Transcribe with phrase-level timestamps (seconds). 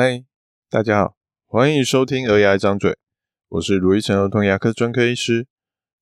[0.00, 0.24] 嗨，
[0.70, 2.92] 大家好，欢迎收听《儿牙一张嘴》，
[3.48, 5.48] 我是卢一成儿童牙科专科医师。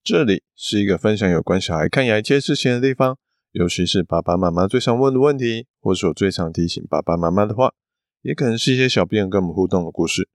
[0.05, 3.17] 这里是一个分享有关小孩看牙一切事情的地方，
[3.53, 7.73] 尤其是爸爸妈妈最常问的问题，或是我最常提醒爸爸妈妈的话，
[8.21, 10.29] 也可能是一些小朋友跟我们互动的故事。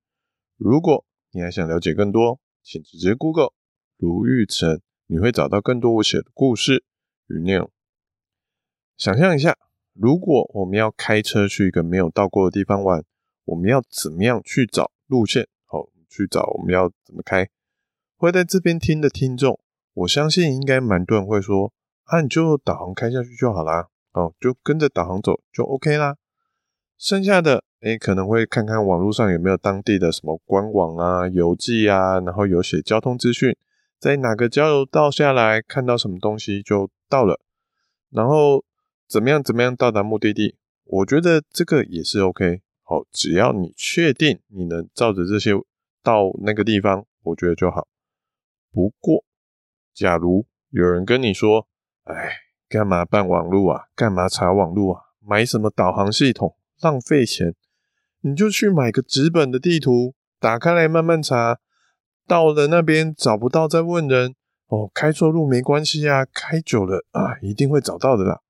[0.58, 3.52] 如果你还想了解更多，请直接 Google
[3.98, 6.84] 卢玉成，你会找到更多我写的故事
[7.28, 7.72] 与内容。
[8.98, 9.56] 想象一下，
[9.94, 13.04] 如果我们要开车去一个没有到过的地方玩。
[13.52, 15.46] 我们要怎么样去找路线？
[15.66, 17.50] 好，去找我们要怎么开？
[18.16, 19.60] 会在这边听的听众，
[19.94, 21.74] 我相信应该蛮多人会说
[22.06, 26.16] ：“啊，你就导航开下去就好啦，哦，就跟着导航走就 OK 啦。”
[26.98, 33.58] 剩下的，诶，可能会看看网络上有没有当地的什么官网啊、游记啊，然后有写交通资讯，
[34.00, 37.42] 在哪个交流道下来看到什么东西就到了，
[38.12, 38.64] 然后
[39.10, 40.56] 怎么样怎么样到达目的地。
[40.86, 42.62] 我觉得这个也是 OK。
[42.92, 45.52] 哦，只要你确定你能照着这些
[46.04, 47.88] 到那个地方，我觉得就好。
[48.70, 49.24] 不过，
[49.94, 51.70] 假如有人跟你说
[52.04, 52.14] ：“哎，
[52.68, 53.86] 干嘛办网络啊？
[53.96, 55.02] 干嘛查网络啊？
[55.22, 57.56] 买什么导航系统，浪费钱。
[58.20, 61.62] 你就去买个纸本的地图，打开来慢慢查。
[62.28, 64.36] 到了那边找不到再问人。
[64.68, 68.42] 哦，开错路没关系啊，开久了啊，一定会找到的啦。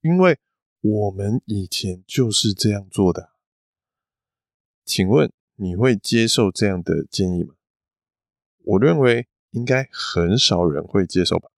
[0.00, 0.38] 因为
[0.80, 3.32] 我们以前就是这样做的。”
[4.84, 7.54] 请问你会接受这样的建议吗？
[8.64, 11.48] 我认为应该很少人会接受吧。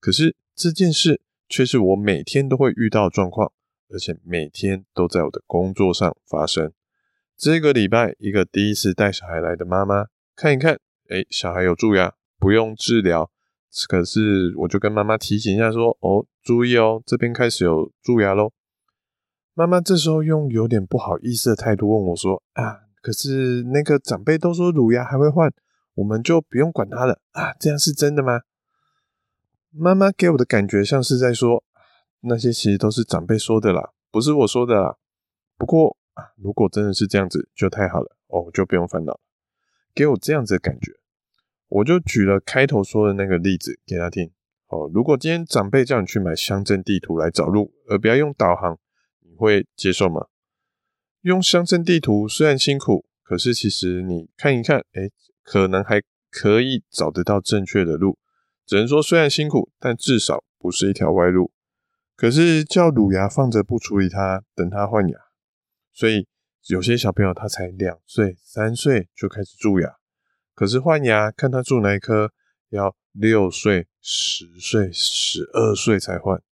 [0.00, 3.52] 可是这件事却是我每天都会遇到状况，
[3.90, 6.72] 而且每天都在我的工作上发生。
[7.36, 13.30] 这个礼拜，一个第一次带小孩来的妈妈看一看，哎，小孩有蛀牙，不用治疗。
[13.88, 18.52] 可是我就跟妈妈提醒一下说：“哦，注意哦，这边开始有蛀牙喽。”
[19.58, 25.50] 妈妈这时候用有点不好意思的态度问我说：“啊，可是那个长辈都说乳牙还会换，
[25.94, 27.54] 我们就不用管它了啊？
[27.58, 28.42] 这样是真的吗？”
[29.72, 31.64] 妈妈给我的感觉像是在说
[32.20, 34.98] ：“那些其实都是长辈说的啦，不是我说的啦。
[35.56, 39.18] 不过啊，如果真的是这样子，就太好了哦，就不用烦恼。”
[39.96, 40.92] 给我这样子的感觉，
[41.68, 44.30] 我就举了开头说的那个例子给他听。
[44.68, 48.78] 哦，如果今天长辈叫你去买乡镇地图来找路，而不要用导航。
[49.36, 50.26] 会接受吗？
[51.20, 55.10] 用乡镇地图虽然辛苦，可是其实你看一看，哎，
[55.42, 58.18] 可能还可以找得到正确的路。
[58.64, 61.52] 只能说虽然辛苦，但至少不是一条歪路。
[62.16, 65.18] 可是叫乳牙放着不处理它，等它换牙，
[65.92, 66.26] 所以
[66.68, 69.96] 有些小朋友他才两岁、三岁就开始蛀牙，
[70.54, 72.32] 可是换牙看他蛀哪一颗，
[72.70, 76.42] 要六岁、十岁、十二岁才换，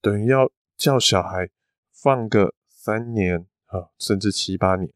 [0.00, 1.48] 等于要叫小孩。
[2.00, 4.88] 放个三年啊，甚至七八年，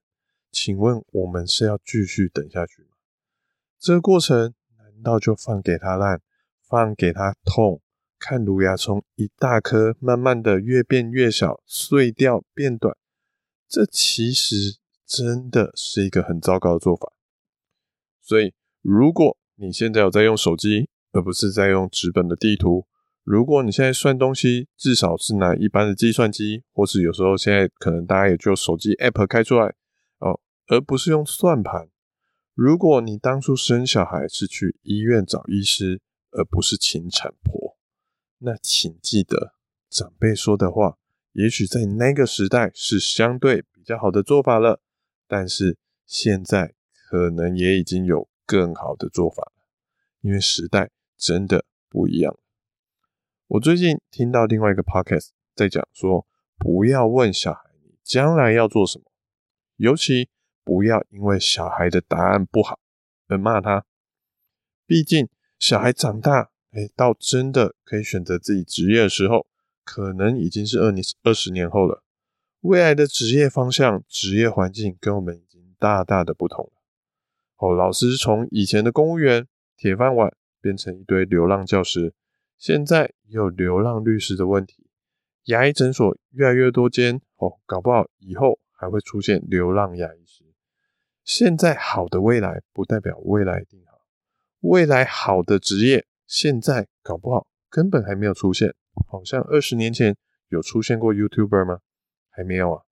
[0.52, 2.90] 请问我们是要继续等下去吗？
[3.80, 6.20] 这个过程难道就放给他烂，
[6.68, 7.82] 放给他痛，
[8.20, 12.96] 看乳牙从一大颗慢慢的越变越小，碎掉变短？
[13.68, 17.12] 这其实真的是一个很糟糕的做法。
[18.20, 22.86] 所以，如果你现在有在用手机，而不是在用纸本的地图。
[23.24, 29.74] 如果你现在算东西，至少是拿一般的计算机，或是有时候现在可能大家也就手机 App 开出来
[30.18, 31.88] 哦，而不是用算盘。
[32.54, 36.00] 如果你当初生小孩是去医院找医师，
[36.32, 37.76] 而不是请产婆，
[38.38, 39.54] 那请记得
[39.88, 40.98] 长辈说的话，
[41.32, 44.82] 也许在那个时代是相对比较好的做法了，
[45.28, 46.74] 但是现在
[47.08, 49.64] 可能也已经有更好的做法了，
[50.22, 52.36] 因为时代真的不一样。
[53.52, 56.26] 我最近听到另外一个 podcast 在讲说，
[56.56, 59.04] 不要问小孩你将来要做什么，
[59.76, 60.30] 尤其
[60.64, 62.80] 不要因为小孩的答案不好
[63.28, 63.84] 而骂他。
[64.86, 65.28] 毕竟
[65.58, 69.46] 小孩长大，哎，到真的可以选择自己职业的时候，
[69.84, 72.02] 可能已经是二年二十年后了。
[72.60, 76.72] 未来的职业方向、职业环境跟我们已经大大的不同了。
[77.58, 79.46] 哦，老师从以前的公务员
[79.76, 82.14] 铁饭碗变成一堆流浪教师。
[82.62, 84.86] 现在也有流浪律师的问题，
[85.46, 90.44] 牙医诊所越来越多间哦，搞不好以后还会出现流浪牙医师。
[91.24, 93.98] 现在好的未来不代表未来一定好，
[94.60, 98.72] 未来好的职业现在搞不好根本还没有出现。
[99.08, 100.16] 好像二十年前
[100.46, 101.80] 有出现过 YouTuber 吗？
[102.30, 102.84] 还没有啊。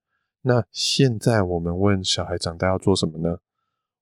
[0.43, 3.39] 那现在我们问小孩长大要做什么呢？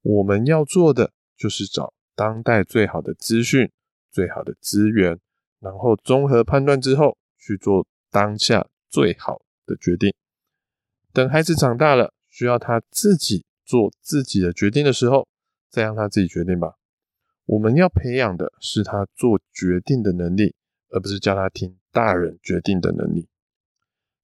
[0.00, 3.70] 我们要做的就是找当代最好的资讯、
[4.10, 5.20] 最好的资源。
[5.60, 10.12] 然后综合判断之后，去做当下最好的决定。
[11.12, 15.26] 等孩子长大了，需要他自己做自己的决定的时候，
[15.68, 16.74] 再让他自己决定吧。
[17.46, 20.54] 我们要培养的是他做决定的能力，
[20.90, 23.28] 而不是叫他听大人决定的能力。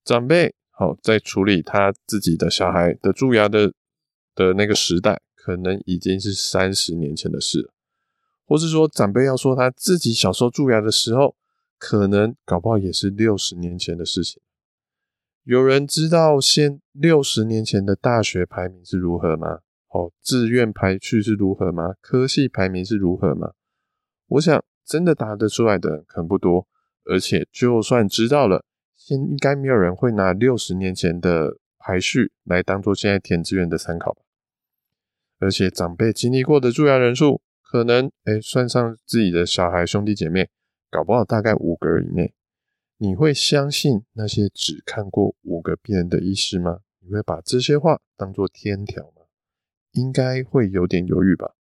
[0.05, 3.73] 长辈好，在处理他自己的小孩的蛀牙的
[4.35, 7.74] 的那个时代，可能已经是三十年前的事了，
[8.46, 11.35] 或是说长辈要说他自己小时候蛀牙的时候，
[11.79, 14.43] 可能搞不好也是六十年前的事情。
[15.44, 19.61] 有人知道现六十年前的大学排名是如何吗？
[19.88, 21.94] 哦，志愿排序是如何吗？
[22.00, 23.52] 科系排名是如何吗？
[24.29, 26.67] 我想真的答得出来的人可能不多，
[27.05, 28.64] 而且就算知道了，
[28.97, 34.17] 现应该没有人会拿六十年前的排序来当做现在填志愿的参考。
[35.38, 37.43] 而且长辈经历过的蛀牙人数，
[37.75, 40.49] 可能哎，算上自己的小孩兄弟姐妹，
[40.88, 42.32] 搞不好大概五个以内。
[42.99, 46.82] 你会相信那些只看过五个病人的医师吗？
[47.00, 49.23] 你会把这些话当作天条吗？
[49.91, 51.56] 应该会有点犹豫吧。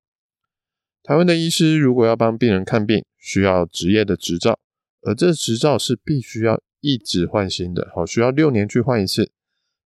[1.02, 4.60] 台湾的医师如果要帮病人看病，需要执业的执照，
[5.02, 9.32] 而这执照是必须要一直换新的，好，需要六年去换一次。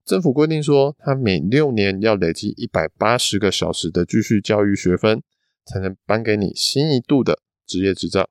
[0.05, 5.23] 政府规定说，他每六年要累积一百八十个小时的继续教育学分，
[5.69, 8.31] 才能颁给你新一度的执业执照。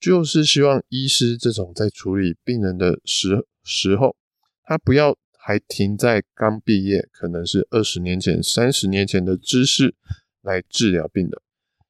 [0.00, 4.16] 就是希望医师这种在处理病人的时时候，
[4.64, 9.94] 他不要还停在刚毕业，可能是二十年前、三十年前的知识
[10.40, 11.42] 来治疗病的。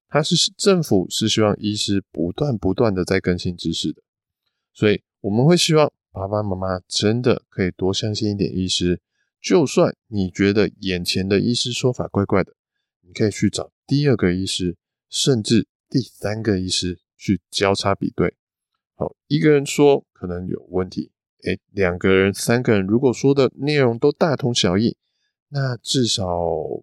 [0.08, 4.02] 他是政府是希望医师不断不断的在更新知识的，
[4.74, 9.00] 所以我们会希望爸爸妈妈真的可以多相信一点医师。
[9.40, 12.54] 就算你觉得眼前的医师说法怪怪的，
[13.02, 14.76] 你可以去找第二个医师，
[15.08, 17.00] 甚至第三个医师。
[17.22, 18.34] 去交叉比对，
[18.94, 21.12] 好，一个人说可能有问题，
[21.44, 24.96] 诶，两个人、三个人如果说的内容都大同小异，
[25.50, 26.24] 那至少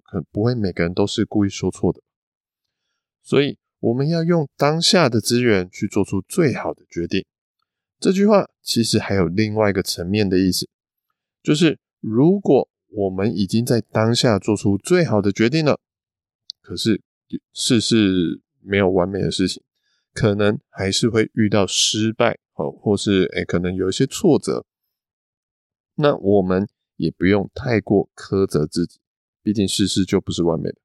[0.04, 2.04] 可不会每个人都是故意说错的。
[3.24, 7.26] 所以我们要用当下的资源去做出最好的决定。
[8.00, 10.70] 这句话其实还有另外一个层面的意思，
[11.42, 15.80] 就是如果我们已经在当下做出最好的决定了，
[16.68, 17.02] 可是
[17.54, 19.64] 事事没有完美的事情。
[20.14, 24.66] 可能还是会遇到失败，哦，或是诶，可能有一些挫折。
[25.96, 26.68] 那我们
[26.98, 29.00] 也不用太过苛责自己，
[29.42, 30.76] 毕竟事事就不是完美的。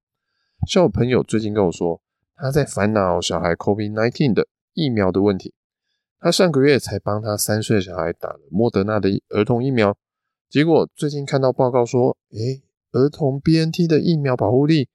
[0.68, 2.00] 像我朋友最近跟我说，
[2.36, 5.52] 他在烦恼小孩 COVID-19 的疫苗的问题。
[6.20, 9.98] 他上个月才帮他三岁小孩打了莫德纳的儿童疫苗，
[10.48, 12.62] 结果最近看到报告说，诶，
[12.92, 14.88] 儿童 BNT 的疫苗保护力，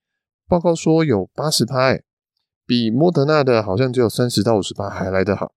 [0.48, 2.00] 报告说有八十趴。
[2.70, 5.54] 比莫德纳的好像只有三十到五十趴还来得好，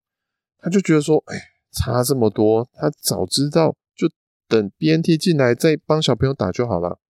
[0.59, 1.41] 他就觉得说，哎，
[1.73, 4.07] 差这么多，他早知道就
[4.47, 7.01] 等 BNT 进来再帮小朋友打就好了。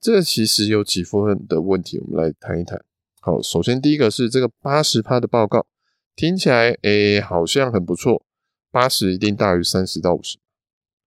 [0.00, 2.80] 这其实有几部分的问题，我们来谈一谈。
[3.20, 5.66] 好，首先第一个是这个八十趴的报告，
[6.14, 8.24] 听起来哎好像很不错，
[8.70, 10.38] 八十一定大于三十到五十，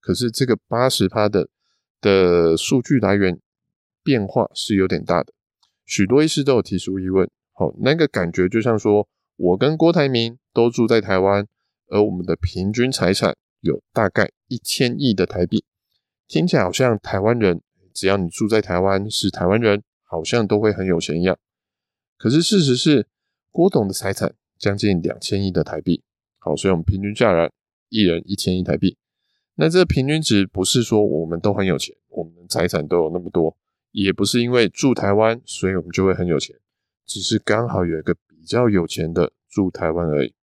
[0.00, 1.50] 可是这个八十趴的
[2.00, 3.38] 的数据来源
[4.02, 5.34] 变化是有点大的，
[5.84, 7.28] 许多医师都有提出疑问。
[7.52, 11.46] 好，那个感觉就像说，我跟郭台铭都住在台湾，
[11.88, 15.64] 而我们的平均财产有大概一千亿的台币，
[16.26, 17.60] 听起来好像台湾人
[17.92, 21.38] 只要你住在台湾是台湾人，好像都会很有钱一样。
[22.16, 23.06] 可是事实是，
[23.50, 26.02] 郭董的财产将近两千亿的台币。
[26.38, 27.50] 好，所以我们平均下来
[27.88, 28.96] 一人一千亿台币。
[29.54, 33.56] 那这平均值不是说我们都很有钱，我们的财产都有那么多，
[33.94, 36.56] 也不是因为住台湾，所以我们就会很有钱。
[37.06, 40.34] 只是刚好有一个比较有钱的住台湾而已。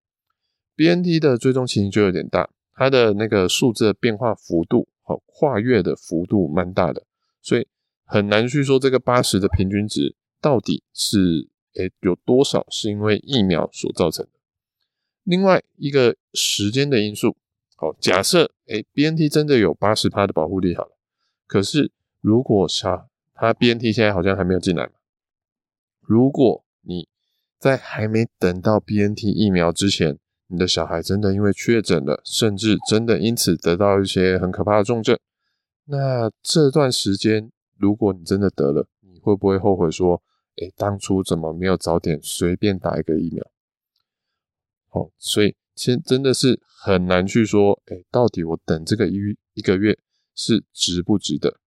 [0.77, 7.03] BNT 的追踪情形就有点大，它的那个数字的变化幅度和跨越的幅度蛮大的，
[7.41, 7.67] 所以
[8.05, 14.31] 很难去说这个八十的平均值到底是诶有多少是因为疫苗所造成的。
[15.23, 17.35] 另外一个时间的因素，
[17.75, 20.97] 好，假设诶 BNT 真的有八十趴的保护力好了，
[21.47, 21.91] 可是
[22.21, 23.07] 如果啥，
[23.41, 24.91] 它 BNT 现在好像还没有进来嘛。
[25.99, 27.09] 如果你
[27.57, 35.17] 在还没等到 BNT 疫苗之前，你的小孩真的因为确诊了，甚至真的因此得到一些很可怕的重症，
[35.85, 40.21] 那这段时间如果你真的得了，你会不会后悔说，
[40.57, 43.43] 诶，当初怎么没有早点随便打一个疫苗？
[44.91, 49.15] 哦，所以其实真的是很难去说，诶，到底我等这个一
[49.55, 49.97] 一个月
[50.35, 51.59] 是值不值得？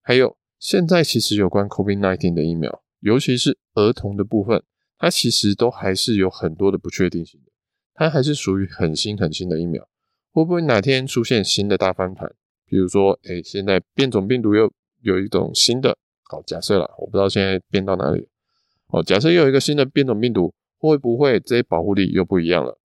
[0.00, 2.82] 还有，现在其实有关 COVID-19 的疫苗。
[3.00, 4.62] 尤其是儿童的部分，
[4.96, 7.52] 它其实都还是有很多的不确定性的，
[7.92, 9.86] 它还是属于很新很新的疫苗，
[10.32, 12.34] 会不会哪天出现新的大翻盘？
[12.64, 15.98] 比如说，诶，现在变种病毒又有一种新的，
[16.30, 18.26] 好，假设啦，我不知道现在变到哪里。
[18.86, 22.78] 哦，假设又有一个新的变种病毒，会不会这些保护力又不一样了？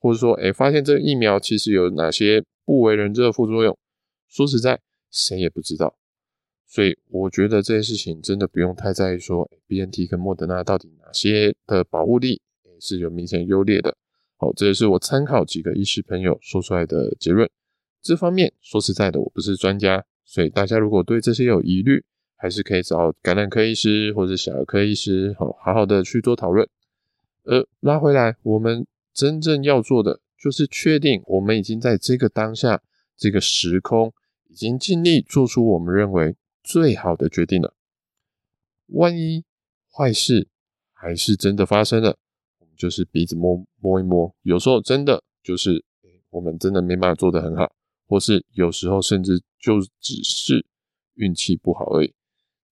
[0.00, 3.78] 或者说，哎，发现这个疫苗其实有哪些不为人知的副作用？
[4.26, 4.80] 说实在，
[5.12, 5.94] 谁也不知道。
[6.72, 12.40] 所以我觉得这件事情真的不用太在意，说 BNT 跟莫德纳到底哪些的保护力
[12.78, 13.96] 是有明显优劣的。
[14.36, 17.50] 好，这也是我参考几个医师朋友说出来的结论。
[18.00, 22.04] 这方面说实在的，我不是专家，所以大家如果对这些有疑虑，
[22.36, 26.68] 还是可以找感染科医师或者小儿科医师，好好好的去做讨论。
[27.42, 32.80] 呃拉回来，我们真正要做的就是确定我们已经在这个当下、
[33.16, 34.12] 这个时空，
[34.48, 36.36] 已经尽力做出我们认为
[36.70, 37.74] 最好的决定了。
[38.86, 39.44] 万一
[39.92, 40.46] 坏事
[40.92, 42.16] 还是真的发生了，
[42.60, 45.84] 我们就是鼻子摸摸一摸，有时候真的就是
[46.30, 47.72] 我们真的没办法做得很好，
[48.06, 50.64] 或是有时候甚至就只是
[51.14, 52.14] 运气不好而已。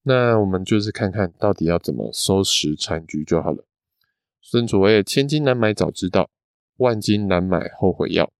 [0.03, 3.65] 那我们就是看看到底要怎么收拾残局就好了。
[4.41, 6.31] 正所谓千金难买早知道，
[6.77, 8.33] 万金难买后悔药。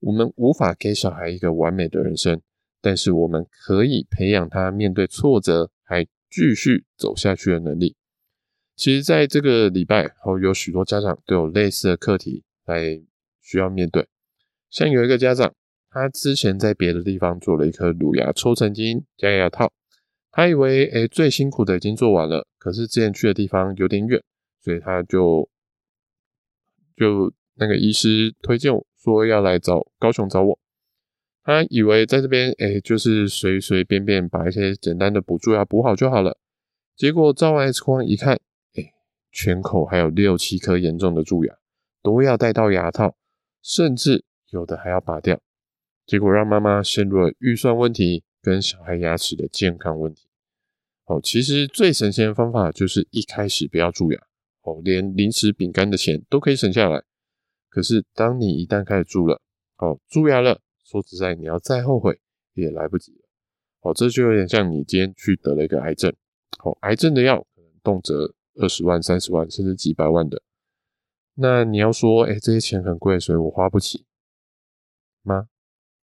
[0.00, 2.40] 我们无法给小孩一个完美的人生，
[2.84, 7.96] 但是我们可以培养他面对挫折还继续走下去的能力。
[8.76, 13.00] 其实，在这个礼拜，后有许多家长都有类似的课题来
[13.40, 14.06] 需要面对。
[14.68, 15.54] 像有一个家长，
[15.88, 19.72] 他之前在别的地方做了一颗乳牙抽神经加牙套。
[20.30, 24.22] 他以为，诶，最辛苦的已经做完了，可是之前去的地方有点远，
[24.60, 25.48] 所以他就
[26.96, 30.58] 就那个医师推荐我说要来找高雄找我。
[31.44, 36.38] 他以为在这边，诶，就是随随便便把一些简单的补蛀牙补好就好了。
[36.96, 38.40] 结果照完 X 光一看，
[38.74, 38.92] 诶，
[39.30, 41.54] 全口还有六七颗严重的蛀牙，
[42.02, 43.16] 都要戴到牙套，
[43.62, 45.40] 甚至有的还要拔掉。
[46.04, 48.24] 结果让妈妈陷入了预算问题。
[48.44, 50.26] 跟小孩牙齿的健康问题，
[51.06, 54.20] 哦，其实最省钱的方法就是一开始不要蛀牙，
[54.60, 57.02] 哦，连零食饼干的钱都可以省下来。
[57.70, 59.40] 可是当你一旦开始蛀了，
[59.78, 62.20] 哦，蛀牙了，说实在，你要再后悔
[62.52, 63.28] 也来不及了。
[63.80, 66.14] 哦，这就有点像你今天去得了一个癌症，
[66.62, 70.42] 哦，癌症的药可能动辄二十万、三十万，甚至几百万的。
[71.34, 74.06] 那你要说，哎，这些钱很贵，所以我花不起
[75.22, 75.48] 吗？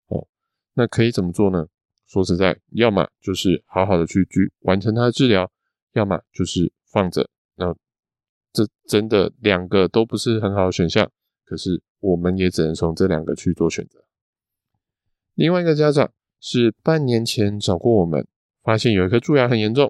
[0.08, 0.28] 哦，
[0.74, 1.68] 那可以怎么做呢？
[2.08, 5.52] 说实在，要么就是好好的去去完成他的治疗，
[5.94, 7.30] 要么就是放着。
[7.56, 7.76] 那
[8.52, 11.12] 这真的两个都不是很好的选项，
[11.46, 14.04] 可是我们也只能从这两个去做选择。
[15.40, 18.28] 另外一个家长是半年前找过我们，
[18.62, 19.90] 发现有一颗蛀牙很严重，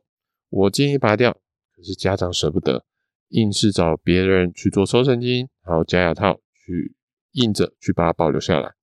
[0.51, 1.31] 我建议拔掉，
[1.75, 2.85] 可是家长舍不得，
[3.29, 6.93] 硬是找别人去做抽神经，然后加牙套去
[7.31, 8.73] 硬着去把它保留下来。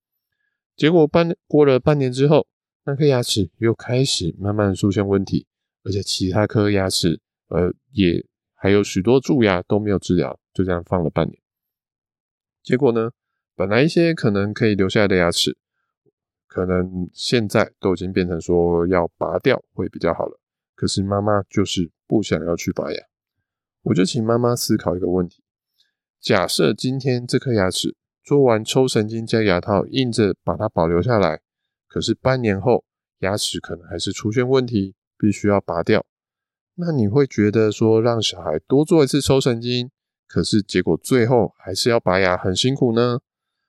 [0.74, 2.48] 结果半过了半年之后。
[2.88, 5.44] 那颗牙齿又开始慢慢出现问题，
[5.82, 11.36] 而且其他颗牙齿，呃，也还有许多蛀牙都没有治疗，就这样放了半年。
[12.62, 13.10] 结果呢，
[13.56, 15.58] 本来一些可能可以留下来的牙齿，
[16.56, 20.40] 可能现在都已经变成说要拔掉会比较好了。
[20.74, 22.98] 可是妈妈就是不想要去拔牙，
[23.82, 25.42] 我就请妈妈思考一个问题：
[26.18, 27.94] 假设今天这颗牙齿
[28.24, 31.42] 做完抽神经加牙套，硬着把它保留下来。
[31.86, 32.86] 可是半年后，
[33.18, 36.06] 牙齿可能还是出现问题，必须要拔掉。
[36.76, 39.90] 那你会觉得说让小孩多做一次抽神经，
[40.26, 43.20] 可是结果最后还是要拔牙，很辛苦呢？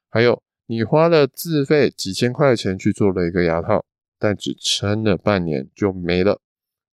[0.10, 3.86] 还有，你花了自费几千块钱去做了一个牙套，
[4.20, 6.42] 但只撑了半年就没了，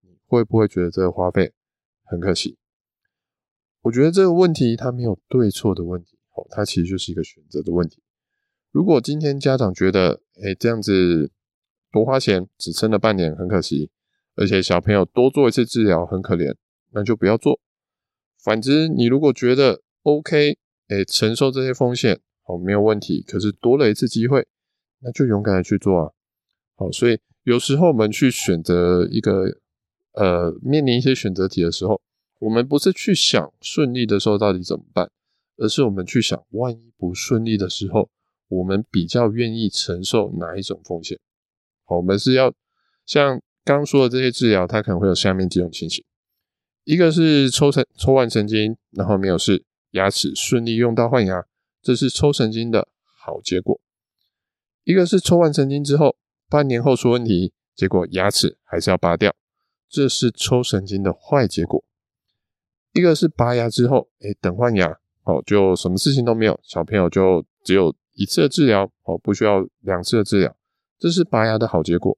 [0.01, 1.53] 你会不会觉得这个花费
[2.03, 2.58] 很可惜？
[3.82, 8.01] 我觉得这个问题它没有对错的问题，哦，它其实就是一个选择的问题。
[8.72, 11.32] 如果今天家长觉得，哎，这样子
[11.92, 13.89] 多花钱，只撑了半年，很可惜，
[14.36, 16.56] 而且小朋友多做一次治疗很可怜，
[16.92, 17.60] 那就不要做。
[18.42, 20.58] 反之，你如果觉得 OK，
[20.89, 24.46] 哎，承受这些风险，好，没有问题，可是多了一次机会，
[25.00, 26.12] 那就勇敢的去做啊。
[26.76, 29.60] 好，所以有时候我们去选择一个，
[30.14, 32.02] 呃，面临一些选择题的时候，
[32.40, 35.10] 我们不是去想顺利的时候到底怎么办，
[35.58, 38.10] 而是我们去想，万一不顺利的时候。
[38.50, 41.18] 我们比较愿意承受哪一种风险？
[41.86, 42.54] 好，我们是要
[43.04, 46.06] 像刚刚说的这些治疗，它可能会有下面几种情形：
[46.84, 51.44] 一个是抽神抽完神经，然后没有事，牙齿顺利用到换牙，
[51.84, 53.80] 这是抽神经的好结果；
[54.84, 56.16] 一个是抽完神经之后，
[56.50, 59.36] 半年后出问题，结果牙齿还是要拔掉，
[59.88, 61.84] 这是抽神经的坏结果；
[62.94, 67.94] 一个是拔牙之后，诶，等换牙，哦，就什么事情都没有，小朋友就只有。
[68.16, 70.56] 一次的治疗哦，不需要两次的治疗，
[71.00, 72.16] 这是拔牙的好结果。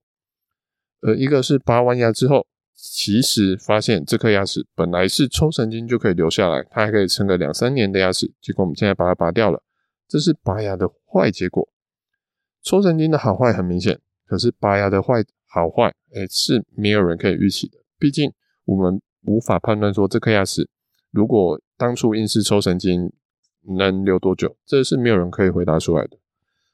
[1.00, 9.64] 呃一个是拔完牙之后，其实发现这颗牙齿本来是抽神经就可以留下来，它还可以撑个两三年的牙齿，结果我们现在把它拔掉了，
[10.08, 11.68] 这是拔牙的坏结果。
[12.62, 17.78] 抽神经的好坏很明显，可是拔牙的坏好坏，哎，是没有人可以预期的。
[17.98, 18.32] 毕竟
[18.66, 20.70] 我们无法判断说这颗牙齿
[21.12, 23.12] 如果当初硬是抽神经
[23.78, 26.18] 能留多久，这是没有人可以回答出来的。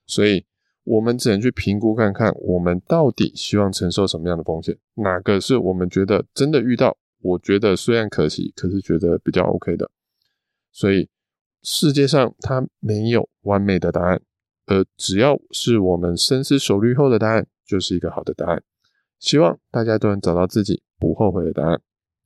[0.06, 0.46] 所以。
[0.84, 4.78] 我们只能去评估看看，我们到底希望承受什么样的风险？
[4.96, 6.98] 哪个是我们觉得真的遇到？
[7.22, 9.92] 我觉得虽然可惜，可是觉得比较 OK 的。
[10.72, 11.08] 所以
[11.62, 14.22] 世界上它没有完美的答案，
[14.66, 18.64] 而只要是我们深思熟虑后的答案，就是一个好的答案。
[19.20, 21.80] 希望大家都能找到自己不后悔的答案。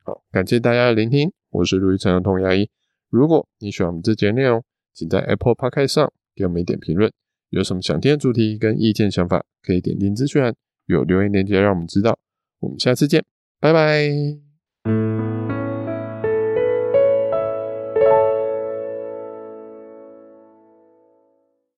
[0.03, 2.69] 好，感谢大家的聆听，我是卢玉成儿童牙医。
[3.09, 7.11] 如果你喜欢我们这节内容，请在 Apple Podcast 上给我们一点评论。
[7.49, 10.53] 有什么想听的主题跟意见想法，可以点进资讯栏，
[10.85, 12.17] 有留言链接让我们知道。
[12.59, 13.23] 我们下次见，
[13.59, 14.44] 拜拜。